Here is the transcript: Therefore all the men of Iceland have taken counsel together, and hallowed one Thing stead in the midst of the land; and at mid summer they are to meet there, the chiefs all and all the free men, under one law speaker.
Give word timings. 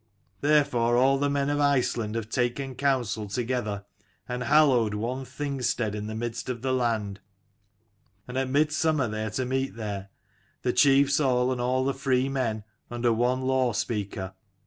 Therefore 0.39 0.97
all 0.97 1.19
the 1.19 1.29
men 1.29 1.47
of 1.51 1.59
Iceland 1.59 2.15
have 2.15 2.27
taken 2.27 2.73
counsel 2.73 3.27
together, 3.27 3.85
and 4.27 4.41
hallowed 4.45 4.95
one 4.95 5.25
Thing 5.25 5.61
stead 5.61 5.93
in 5.93 6.07
the 6.07 6.15
midst 6.15 6.49
of 6.49 6.63
the 6.63 6.73
land; 6.73 7.19
and 8.27 8.35
at 8.35 8.49
mid 8.49 8.71
summer 8.71 9.07
they 9.07 9.25
are 9.25 9.29
to 9.29 9.45
meet 9.45 9.75
there, 9.75 10.09
the 10.63 10.73
chiefs 10.73 11.19
all 11.19 11.51
and 11.51 11.61
all 11.61 11.85
the 11.85 11.93
free 11.93 12.29
men, 12.29 12.63
under 12.89 13.13
one 13.13 13.41
law 13.43 13.73
speaker. 13.73 14.33